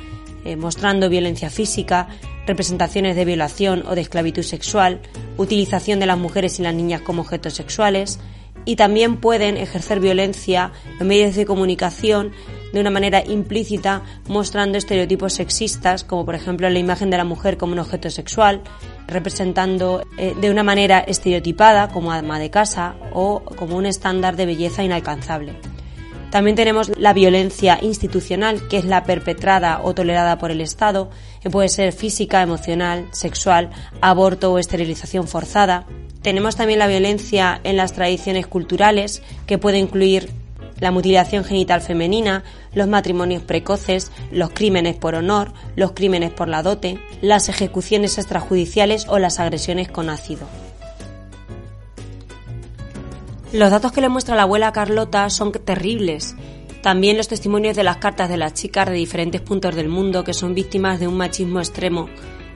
[0.44, 2.08] eh, mostrando violencia física,
[2.46, 5.00] representaciones de violación o de esclavitud sexual,
[5.36, 8.20] utilización de las mujeres y las niñas como objetos sexuales,
[8.64, 12.32] y también pueden ejercer violencia los medios de comunicación
[12.72, 17.56] de una manera implícita mostrando estereotipos sexistas como por ejemplo la imagen de la mujer
[17.56, 18.62] como un objeto sexual,
[19.06, 24.46] representando eh, de una manera estereotipada como ama de casa o como un estándar de
[24.46, 25.54] belleza inalcanzable.
[26.30, 31.08] También tenemos la violencia institucional, que es la perpetrada o tolerada por el Estado,
[31.40, 35.86] que puede ser física, emocional, sexual, aborto o esterilización forzada.
[36.22, 40.30] Tenemos también la violencia en las tradiciones culturales, que puede incluir
[40.80, 46.62] la mutilación genital femenina, los matrimonios precoces, los crímenes por honor, los crímenes por la
[46.62, 50.46] dote, las ejecuciones extrajudiciales o las agresiones con ácido.
[53.52, 56.34] Los datos que le muestra la abuela Carlota son terribles.
[56.82, 60.34] También los testimonios de las cartas de las chicas de diferentes puntos del mundo que
[60.34, 62.08] son víctimas de un machismo extremo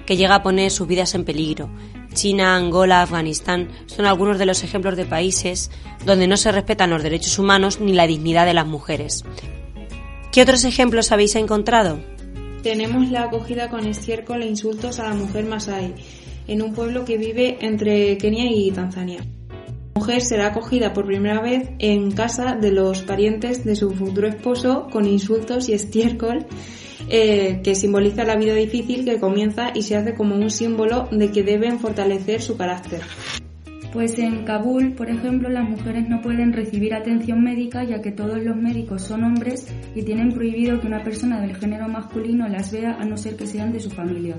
[0.04, 1.70] que llega a poner sus vidas en peligro.
[2.12, 5.70] China, Angola, Afganistán son algunos de los ejemplos de países
[6.04, 9.24] donde no se respetan los derechos humanos ni la dignidad de las mujeres.
[10.32, 11.98] ¿Qué otros ejemplos habéis encontrado?
[12.62, 15.94] Tenemos la acogida con estiércol e insultos a la mujer Masai
[16.46, 19.24] en un pueblo que vive entre Kenia y Tanzania.
[19.94, 24.28] La mujer será acogida por primera vez en casa de los parientes de su futuro
[24.28, 26.46] esposo con insultos y estiércol
[27.10, 31.30] eh, que simboliza la vida difícil que comienza y se hace como un símbolo de
[31.30, 33.02] que deben fortalecer su carácter.
[33.92, 38.40] Pues en Kabul, por ejemplo, las mujeres no pueden recibir atención médica ya que todos
[38.40, 42.96] los médicos son hombres y tienen prohibido que una persona del género masculino las vea
[43.00, 44.36] a no ser que sean de su familia.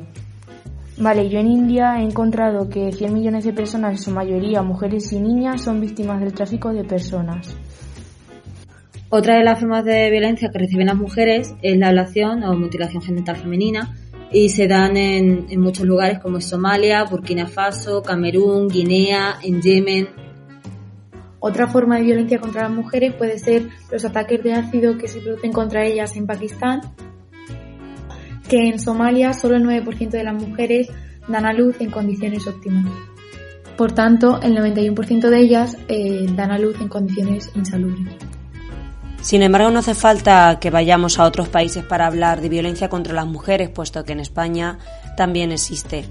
[0.97, 5.12] Vale, yo en India he encontrado que 100 millones de personas, en su mayoría mujeres
[5.12, 7.53] y niñas, son víctimas del tráfico de personas.
[9.13, 13.04] Otra de las formas de violencia que reciben las mujeres es la ablación o mutilación
[13.04, 13.93] genital femenina
[14.32, 20.08] y se dan en, muchos lugares como Somalia, Burkina Faso, Camerún, Guinea, en Yemen.
[21.41, 25.19] Otra forma de violencia contra las mujeres puede ser los ataques de ácido que se
[25.19, 26.80] producen contra ellas en Pakistán,
[28.47, 30.89] que en Somalia solo el 9% de las mujeres
[31.28, 32.86] dan a luz en condiciones óptimas.
[33.76, 38.30] Por tanto, el 91% de ellas eh, dan a luz en condiciones insalubres.
[39.21, 43.13] Sin embargo, no hace falta que vayamos a otros países para hablar de violencia contra
[43.13, 44.79] las mujeres, puesto que en España
[45.15, 46.05] también existe.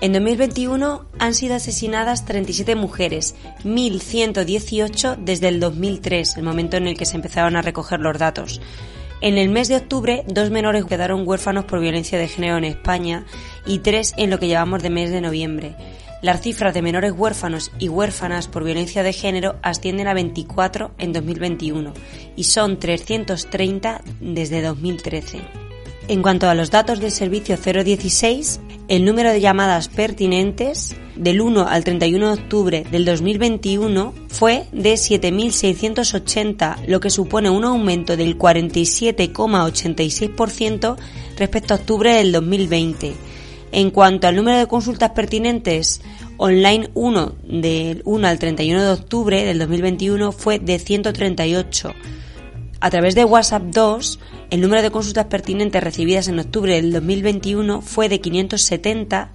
[0.00, 6.96] En 2021 han sido asesinadas 37 mujeres, 1.118 desde el 2003, el momento en el
[6.96, 8.62] que se empezaron a recoger los datos.
[9.20, 13.26] En el mes de octubre, dos menores quedaron huérfanos por violencia de género en España
[13.66, 15.76] y tres en lo que llevamos de mes de noviembre.
[16.22, 21.14] Las cifras de menores huérfanos y huérfanas por violencia de género ascienden a 24 en
[21.14, 21.94] 2021
[22.36, 25.40] y son 330 desde 2013.
[26.08, 31.66] En cuanto a los datos del servicio 016, el número de llamadas pertinentes del 1
[31.68, 38.36] al 31 de octubre del 2021 fue de 7.680, lo que supone un aumento del
[38.36, 40.96] 47,86%
[41.36, 43.14] respecto a octubre del 2020.
[43.72, 46.00] En cuanto al número de consultas pertinentes
[46.38, 51.94] online 1 del 1 al 31 de octubre del 2021 fue de 138.
[52.80, 54.18] A través de WhatsApp 2,
[54.50, 59.32] el número de consultas pertinentes recibidas en octubre del 2021 fue de 570,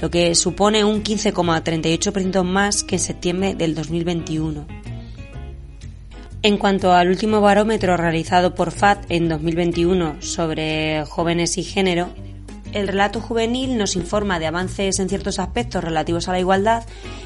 [0.00, 4.66] lo que supone un 15,38% más que en septiembre del 2021.
[6.42, 12.10] En cuanto al último barómetro realizado por FAT en 2021 sobre jóvenes y género,
[12.72, 16.84] el relato juvenil nos informa de avances en ciertos aspectos relativos a la igualdad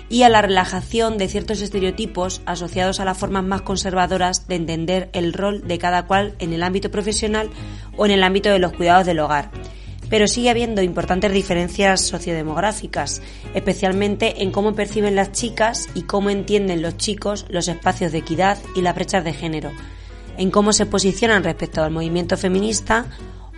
[0.08, 5.10] y a la relajación de ciertos estereotipos asociados a las formas más conservadoras de entender
[5.12, 7.50] el rol de cada cual en el ámbito profesional
[7.96, 9.50] o en el ámbito de los cuidados del hogar.
[10.08, 13.22] Pero sigue habiendo importantes diferencias sociodemográficas,
[13.54, 18.58] especialmente en cómo perciben las chicas y cómo entienden los chicos los espacios de equidad
[18.76, 19.72] y las brechas de género,
[20.38, 23.06] en cómo se posicionan respecto al movimiento feminista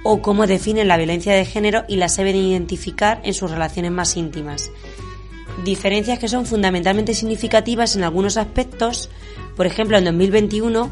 [0.03, 4.17] o cómo definen la violencia de género y la saben identificar en sus relaciones más
[4.17, 4.71] íntimas.
[5.65, 9.11] Diferencias que son fundamentalmente significativas en algunos aspectos,
[9.57, 10.91] por ejemplo en 2021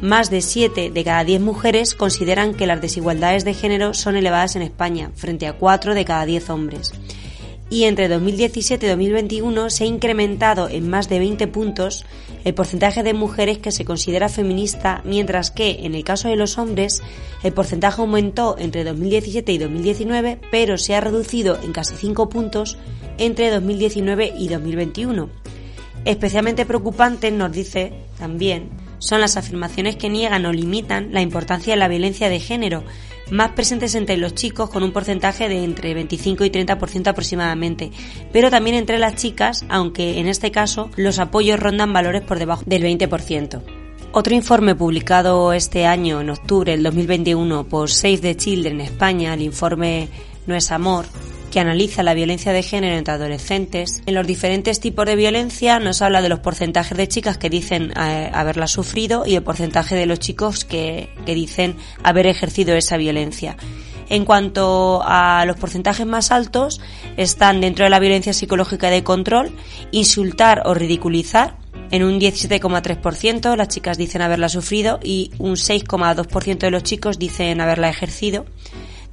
[0.00, 4.54] más de 7 de cada 10 mujeres consideran que las desigualdades de género son elevadas
[4.54, 6.92] en España, frente a 4 de cada 10 hombres
[7.68, 12.04] y entre 2017 y 2021 se ha incrementado en más de 20 puntos
[12.44, 16.58] el porcentaje de mujeres que se considera feminista, mientras que en el caso de los
[16.58, 17.02] hombres
[17.42, 22.78] el porcentaje aumentó entre 2017 y 2019, pero se ha reducido en casi 5 puntos
[23.18, 25.28] entre 2019 y 2021.
[26.04, 31.80] Especialmente preocupante, nos dice también, son las afirmaciones que niegan o limitan la importancia de
[31.80, 32.84] la violencia de género,
[33.30, 37.90] más presentes entre los chicos con un porcentaje de entre 25 y 30% aproximadamente,
[38.32, 42.62] pero también entre las chicas, aunque en este caso los apoyos rondan valores por debajo
[42.66, 43.62] del 20%.
[44.12, 49.42] Otro informe publicado este año, en octubre del 2021, por Save the Children España, el
[49.42, 50.08] informe
[50.46, 51.04] No es Amor,
[51.50, 54.02] que analiza la violencia de género entre adolescentes.
[54.06, 57.92] En los diferentes tipos de violencia nos habla de los porcentajes de chicas que dicen
[57.98, 62.96] eh, haberla sufrido y el porcentaje de los chicos que, que dicen haber ejercido esa
[62.96, 63.56] violencia.
[64.08, 66.80] En cuanto a los porcentajes más altos,
[67.16, 69.50] están dentro de la violencia psicológica de control,
[69.90, 71.56] insultar o ridiculizar,
[71.90, 77.60] en un 17,3% las chicas dicen haberla sufrido y un 6,2% de los chicos dicen
[77.60, 78.44] haberla ejercido.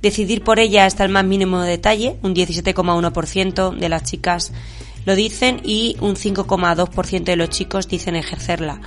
[0.04, 4.52] Decidir por ella hasta el más mínimo detalle, un 17,1% de las chicas
[5.06, 8.82] lo dicen y un 5,2% de los chicos dicen ejercerla.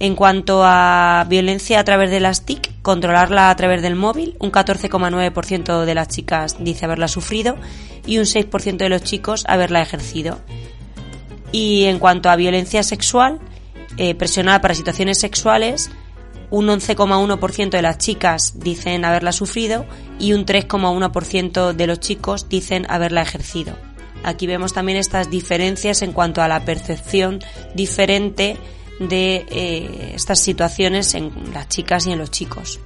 [0.00, 4.50] En cuanto a violencia a través de las TIC, controlarla a través del móvil, un
[4.50, 7.56] 14,9% de las chicas dice haberla sufrido
[8.04, 10.40] y un 6% de los chicos haberla ejercido.
[11.52, 13.38] Y en cuanto a violencia sexual,
[13.96, 15.92] eh, presionar para situaciones sexuales,
[16.52, 19.86] un 11,1% de las chicas dicen haberla sufrido
[20.18, 23.74] y un 3,1% de los chicos dicen haberla ejercido.
[24.22, 27.40] Aquí vemos también estas diferencias en cuanto a la percepción
[27.74, 28.58] diferente
[29.00, 32.80] de eh, estas situaciones en las chicas y en los chicos.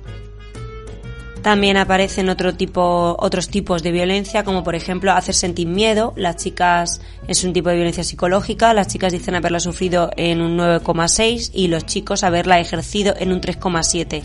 [1.47, 6.13] También aparecen otro tipo, otros tipos de violencia, como por ejemplo hacer sentir miedo.
[6.17, 10.59] Las chicas es un tipo de violencia psicológica, las chicas dicen haberla sufrido en un
[10.59, 14.25] 9,6 y los chicos haberla ejercido en un 3,7.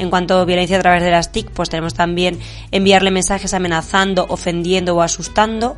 [0.00, 2.36] En cuanto a violencia a través de las TIC, pues tenemos también
[2.72, 5.76] enviarle mensajes amenazando, ofendiendo o asustando.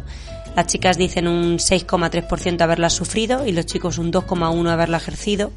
[0.57, 5.53] Las chicas dicen un 6,3% haberla sufrido y los chicos un 2,1% haberla ejercido.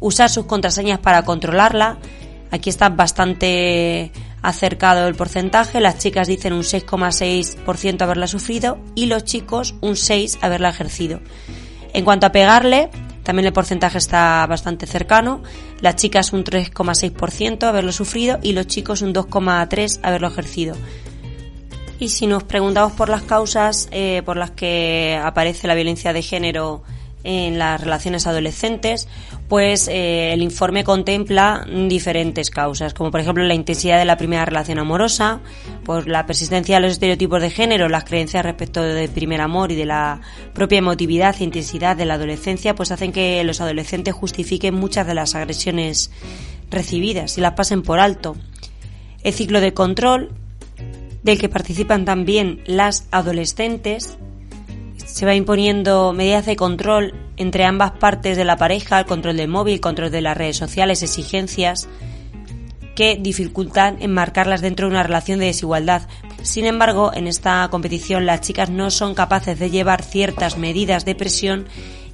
[0.00, 1.98] Usar sus contraseñas para controlarla.
[2.50, 4.10] Aquí está bastante
[4.42, 10.38] acercado el porcentaje, las chicas dicen un 6,6% haberla sufrido y los chicos un 6%
[10.42, 11.20] haberla ejercido.
[11.94, 12.90] En cuanto a pegarle,
[13.22, 15.42] también el porcentaje está bastante cercano,
[15.80, 20.74] las chicas un 3,6% haberlo sufrido y los chicos un 2,3% haberlo ejercido.
[22.00, 26.22] Y si nos preguntamos por las causas eh, por las que aparece la violencia de
[26.22, 26.82] género
[27.24, 29.08] en las relaciones adolescentes,
[29.48, 34.44] pues eh, el informe contempla diferentes causas, como por ejemplo la intensidad de la primera
[34.44, 35.40] relación amorosa,
[35.84, 39.76] pues la persistencia de los estereotipos de género, las creencias respecto del primer amor y
[39.76, 40.20] de la
[40.52, 45.14] propia emotividad e intensidad de la adolescencia, pues hacen que los adolescentes justifiquen muchas de
[45.14, 46.10] las agresiones
[46.70, 48.36] recibidas y las pasen por alto.
[49.22, 50.30] El ciclo de control,
[51.22, 54.18] del que participan también las adolescentes,
[55.12, 59.46] se va imponiendo medidas de control entre ambas partes de la pareja, el control del
[59.46, 61.86] móvil, control de las redes sociales, exigencias
[62.94, 66.08] que dificultan enmarcarlas dentro de una relación de desigualdad.
[66.40, 71.14] Sin embargo, en esta competición las chicas no son capaces de llevar ciertas medidas de
[71.14, 71.66] presión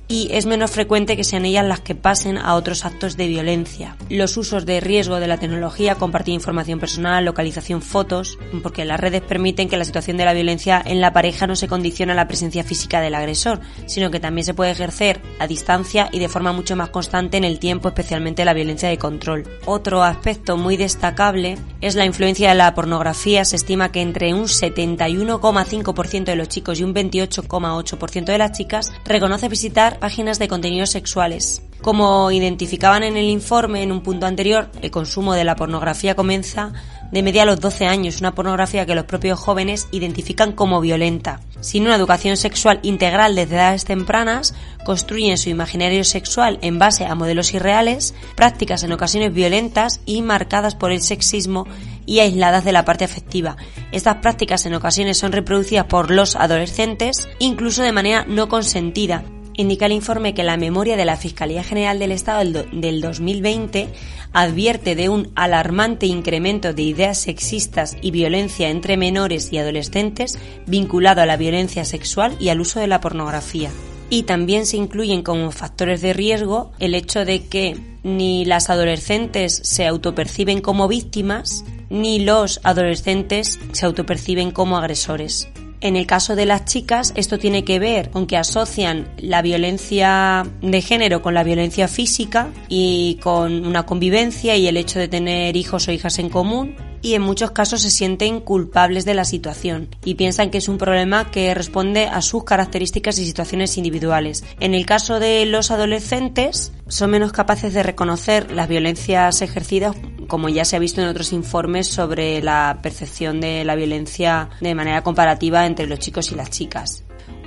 [0.08, 3.96] y es menos frecuente que sean ellas las que pasen a otros actos de violencia.
[4.08, 9.20] Los usos de riesgo de la tecnología, compartir información personal, localización, fotos, porque las redes
[9.20, 12.26] permiten que la situación de la violencia en la pareja no se condicione a la
[12.26, 16.52] presencia física del agresor, sino que también se puede ejercer a distancia y de forma
[16.52, 19.44] mucho más constante en el tiempo, especialmente la violencia de control.
[19.66, 23.44] Otro aspecto muy destacable es la influencia de la pornografía.
[23.44, 28.92] Se estima que entre un 71,5% de los chicos y un 28,8% de las chicas
[29.04, 31.62] reconoce visitar páginas de contenidos sexuales.
[31.82, 36.72] Como identificaban en el informe en un punto anterior, el consumo de la pornografía comienza
[37.12, 41.40] de media a los 12 años, una pornografía que los propios jóvenes identifican como violenta.
[41.60, 47.14] Sin una educación sexual integral desde edades tempranas, construyen su imaginario sexual en base a
[47.14, 51.66] modelos irreales, prácticas en ocasiones violentas y marcadas por el sexismo
[52.06, 53.56] y aisladas de la parte afectiva.
[53.92, 59.24] Estas prácticas en ocasiones son reproducidas por los adolescentes, incluso de manera no consentida,
[59.58, 63.88] indica el informe que la memoria de la Fiscalía General del Estado del 2020
[64.32, 71.22] advierte de un alarmante incremento de ideas sexistas y violencia entre menores y adolescentes vinculado
[71.22, 73.70] a la violencia sexual y al uso de la pornografía.
[74.10, 79.60] Y también se incluyen como factores de riesgo el hecho de que ni las adolescentes
[79.64, 85.48] se autoperciben como víctimas, ni los adolescentes se autoperciben como agresores.
[85.80, 90.44] En el caso de las chicas, esto tiene que ver con que asocian la violencia
[90.60, 95.56] de género con la violencia física y con una convivencia y el hecho de tener
[95.56, 99.88] hijos o hijas en común y en muchos casos se sienten culpables de la situación
[100.04, 104.44] y piensan que es un problema que responde a sus características y situaciones individuales.
[104.60, 109.96] En el caso de los adolescentes, son menos capaces de reconocer las violencias ejercidas,
[110.28, 114.74] como ya se ha visto en otros informes sobre la percepción de la violencia de
[114.74, 117.04] manera comparativa entre los chicos y las chicas.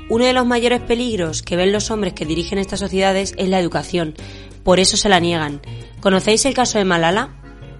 [0.10, 3.60] Uno de los mayores peligros que ven los hombres que dirigen estas sociedades es la
[3.60, 4.16] educación.
[4.64, 5.62] Por eso se la niegan.
[6.02, 7.30] ¿Conocéis el caso de Malala?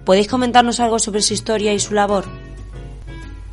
[0.06, 2.24] ¿Podéis comentarnos algo sobre su historia y su labor?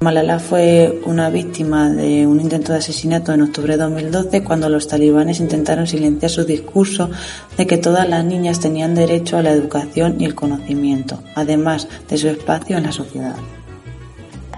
[0.02, 4.88] Malala fue una víctima de un intento de asesinato en octubre de 2012 cuando los
[4.88, 7.10] talibanes intentaron silenciar su discurso
[7.58, 12.18] de que todas las niñas tenían derecho a la educación y el conocimiento, además de
[12.18, 13.36] su espacio en la sociedad.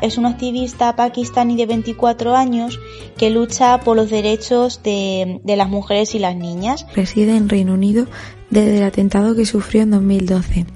[0.04, 2.80] Es una activista pakistaní de 24 años
[3.18, 6.86] que lucha por los derechos de, de las mujeres y las niñas.
[6.96, 8.06] Reside en Reino Unido
[8.52, 10.68] desde el atentado que sufrió en 2012.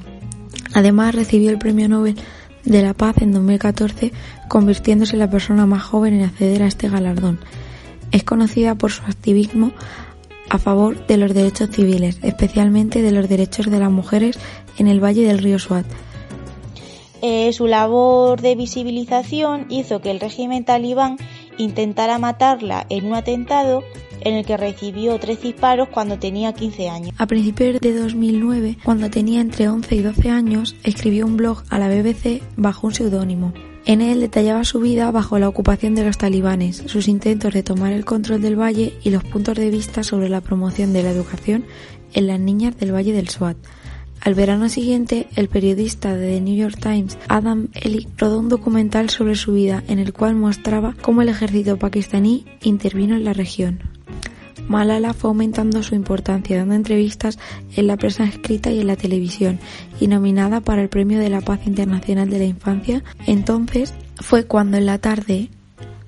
[0.74, 2.16] Además, recibió el Premio Nobel
[2.66, 4.12] de la Paz en 2014,
[4.48, 7.40] convirtiéndose en la persona más joven en acceder a este galardón.
[8.12, 9.72] Es conocida por su activismo
[10.50, 14.38] a favor de los derechos civiles, especialmente de los derechos de las mujeres
[14.78, 15.86] en el Valle del Río Swat.
[17.22, 21.18] Eh, su labor de visibilización hizo que el régimen talibán
[21.58, 23.84] intentara matarla en un atentado
[24.22, 27.16] en el que recibió tres disparos cuando tenía 15 años.
[27.18, 31.80] A principios de 2009, cuando tenía entre 11 y 12 años, escribió un blog a
[31.80, 33.54] la BBC bajo un seudónimo.
[33.88, 37.94] En él detallaba su vida bajo la ocupación de los talibanes, sus intentos de tomar
[37.94, 41.66] el control del valle y los puntos de vista sobre la promoción de la educación
[42.14, 43.58] en las niñas del Valle del Swat.
[44.22, 49.12] Al verano siguiente, el periodista de The New York Times, Adam Ellick, rodó un documental
[49.12, 53.95] sobre su vida en el cual mostraba cómo el ejército pakistaní intervino en la región.
[54.68, 57.38] Malala fue aumentando su importancia dando entrevistas
[57.76, 59.60] en la prensa escrita y en la televisión
[60.00, 63.04] y nominada para el Premio de la Paz Internacional de la Infancia.
[63.28, 65.50] Entonces fue cuando en la tarde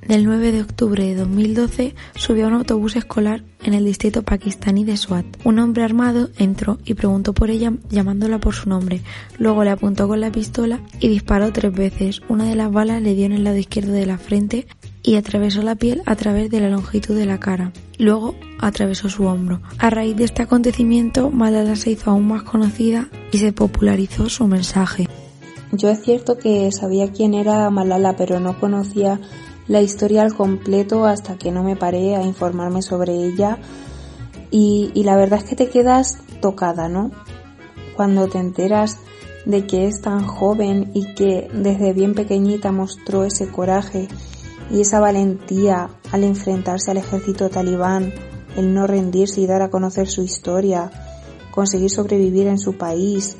[0.07, 4.85] del 9 de octubre de 2012 subió a un autobús escolar en el distrito pakistaní
[4.85, 5.25] de Swat.
[5.43, 9.01] Un hombre armado entró y preguntó por ella llamándola por su nombre.
[9.37, 12.21] Luego le apuntó con la pistola y disparó tres veces.
[12.29, 14.67] Una de las balas le dio en el lado izquierdo de la frente
[15.07, 17.71] y atravesó la piel a través de la longitud de la cara.
[17.97, 19.61] Luego atravesó su hombro.
[19.79, 24.47] A raíz de este acontecimiento, Malala se hizo aún más conocida y se popularizó su
[24.47, 25.07] mensaje.
[25.71, 29.21] Yo es cierto que sabía quién era Malala, pero no conocía
[29.69, 33.59] la historia al completo hasta que no me paré a informarme sobre ella
[34.51, 37.11] y, y la verdad es que te quedas tocada, ¿no?
[37.95, 38.97] Cuando te enteras
[39.45, 44.09] de que es tan joven y que desde bien pequeñita mostró ese coraje
[44.69, 48.13] y esa valentía al enfrentarse al ejército talibán,
[48.55, 50.91] el no rendirse y dar a conocer su historia,
[51.51, 53.35] conseguir sobrevivir en su país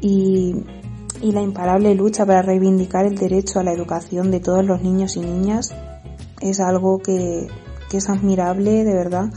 [0.00, 0.54] y,
[1.22, 5.16] y la imparable lucha para reivindicar el derecho a la educación de todos los niños
[5.16, 5.74] y niñas,
[6.40, 7.48] es algo que,
[7.90, 9.32] que es admirable de verdad.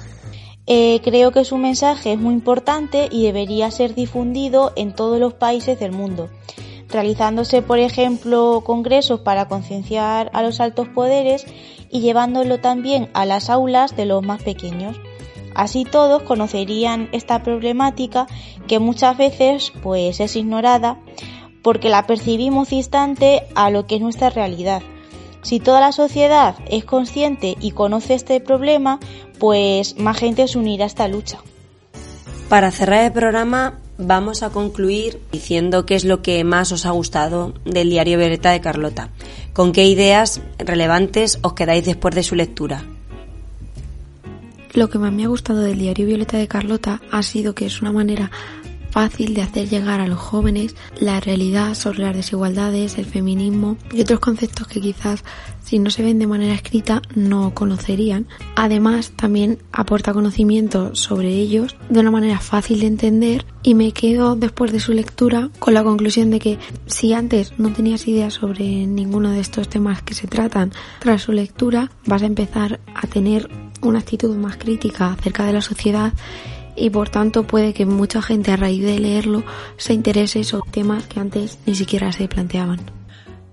[0.68, 5.34] Eh, creo que su mensaje es muy importante y debería ser difundido en todos los
[5.34, 6.30] países del mundo,
[6.92, 11.46] realizándose, por ejemplo, congresos para concienciar a los altos poderes
[11.90, 14.98] y llevándolo también a las aulas de los más pequeños.
[15.56, 18.28] Así todos conocerían esta problemática
[18.68, 20.98] que muchas veces pues es ignorada
[21.62, 24.82] porque la percibimos distante a lo que es nuestra realidad.
[25.42, 29.00] Si toda la sociedad es consciente y conoce este problema,
[29.40, 31.40] pues más gente se unirá a esta lucha.
[32.48, 36.92] Para cerrar el programa vamos a concluir diciendo qué es lo que más os ha
[36.92, 39.10] gustado del diario Violeta de Carlota.
[39.54, 42.84] ¿Con qué ideas relevantes os quedáis después de su lectura?
[44.74, 47.82] Lo que más me ha gustado del diario Violeta de Carlota ha sido que es
[47.82, 48.32] una manera
[48.92, 54.02] fácil de hacer llegar a los jóvenes la realidad sobre las desigualdades, el feminismo y
[54.02, 55.24] otros conceptos que quizás
[55.64, 58.28] si no se ven de manera escrita no conocerían.
[58.56, 64.36] Además, también aporta conocimiento sobre ellos de una manera fácil de entender y me quedo
[64.36, 68.86] después de su lectura con la conclusión de que si antes no tenías idea sobre
[68.86, 73.50] ninguno de estos temas que se tratan, tras su lectura vas a empezar a tener
[73.82, 76.14] una actitud más crítica acerca de la sociedad
[76.76, 79.44] y por tanto puede que mucha gente a raíz de leerlo
[79.78, 82.80] se interese sobre temas que antes ni siquiera se planteaban.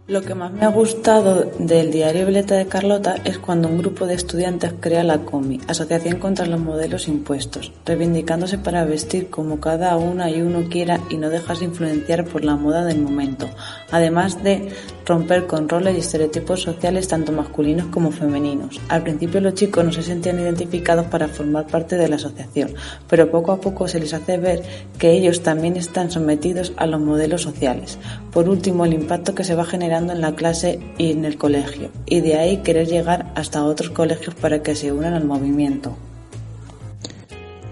[0.09, 4.07] Lo que más me ha gustado del diario Violeta de Carlota es cuando un grupo
[4.07, 9.95] de estudiantes crea la COMI, Asociación contra los Modelos Impuestos, reivindicándose para vestir como cada
[9.99, 13.51] una y uno quiera y no dejarse influenciar por la moda del momento,
[13.91, 14.69] además de
[15.07, 18.81] romper con roles y estereotipos sociales tanto masculinos como femeninos.
[18.89, 22.75] Al principio los chicos no se sentían identificados para formar parte de la asociación,
[23.09, 24.63] pero poco a poco se les hace ver
[24.99, 27.99] que ellos también están sometidos a los modelos sociales.
[28.33, 31.91] Por último, el impacto que se va generando en la clase y en el colegio,
[32.07, 35.97] y de ahí querer llegar hasta otros colegios para que se unan al movimiento.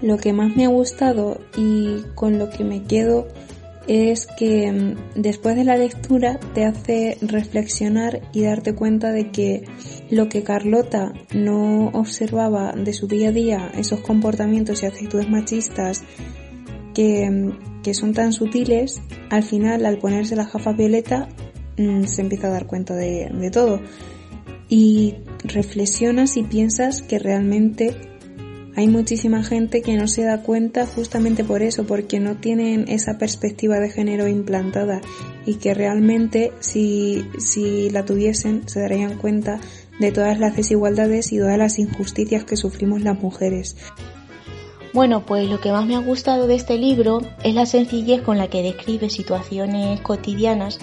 [0.01, 3.27] Lo que más me ha gustado y con lo que me quedo
[3.87, 9.63] es que mm, después de la lectura te hace reflexionar y darte cuenta de que
[10.09, 16.03] lo que Carlota no observaba de su día a día, esos comportamientos y actitudes machistas
[16.93, 21.29] que, mm, que son tan sutiles, al final al ponerse la gafa violeta
[21.77, 23.81] Mm, se empieza a dar cuenta de, de todo.
[24.67, 27.95] Y reflexionas y piensas que realmente
[28.77, 33.17] hay muchísima gente que no se da cuenta justamente por eso, porque no tienen esa
[33.17, 35.01] perspectiva de género implantada
[35.47, 39.59] y que realmente si, si la tuviesen se darían cuenta
[39.99, 43.77] de todas las desigualdades y todas las injusticias que sufrimos las mujeres.
[44.93, 48.37] Bueno, pues lo que más me ha gustado de este libro es la sencillez con
[48.37, 50.77] la que describe situaciones cotidianas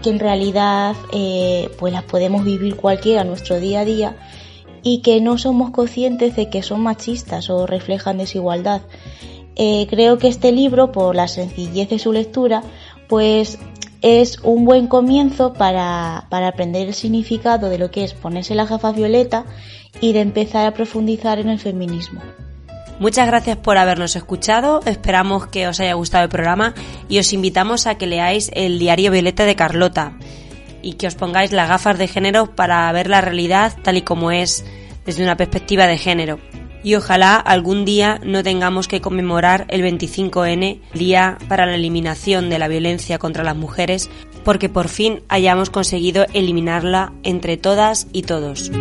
[0.00, 4.16] que en realidad eh, pues las podemos vivir cualquiera en nuestro día a día
[4.82, 8.82] y que no somos conscientes de que son machistas o reflejan desigualdad.
[9.56, 12.62] Eh, creo que este libro, por la sencillez de su lectura,
[13.08, 13.58] pues
[14.00, 18.66] es un buen comienzo para, para aprender el significado de lo que es ponerse la
[18.66, 19.44] gafa violeta
[20.00, 22.20] y de empezar a profundizar en el feminismo.
[22.98, 26.74] Muchas gracias por habernos escuchado, esperamos que os haya gustado el programa
[27.08, 30.14] y os invitamos a que leáis el diario Violeta de Carlota
[30.82, 34.30] y que os pongáis las gafas de género para ver la realidad tal y como
[34.30, 34.64] es
[35.04, 36.38] desde una perspectiva de género.
[36.84, 42.58] Y ojalá algún día no tengamos que conmemorar el 25N, Día para la Eliminación de
[42.58, 44.10] la Violencia contra las Mujeres,
[44.44, 48.72] porque por fin hayamos conseguido eliminarla entre todas y todos.